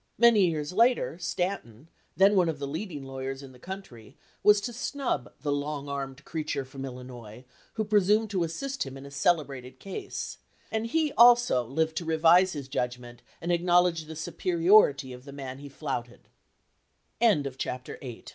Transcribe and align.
Many 0.17 0.47
years 0.47 0.73
later, 0.73 1.19
Stanton, 1.19 1.87
then 2.17 2.35
one 2.35 2.49
of 2.49 2.57
the 2.57 2.65
leading 2.65 3.03
lawyers 3.03 3.43
in 3.43 3.51
the 3.51 3.59
country, 3.59 4.17
was 4.41 4.59
to 4.61 4.73
snub 4.73 5.31
"the 5.41 5.51
long 5.51 5.87
armed 5.89 6.25
creature 6.25 6.65
from 6.65 6.85
Illinois" 6.85 7.45
who 7.73 7.83
presumed 7.85 8.31
to 8.31 8.43
assist 8.43 8.81
him 8.83 8.97
in 8.97 9.05
a 9.05 9.11
celebrated 9.11 9.77
case; 9.79 10.39
and 10.71 10.87
he 10.87 11.11
also 11.13 11.63
lived 11.65 11.95
to 11.97 12.05
revise 12.05 12.53
his 12.53 12.67
judgment 12.67 13.21
and 13.43 13.51
acknowledge 13.51 14.05
the 14.05 14.15
su 14.15 14.31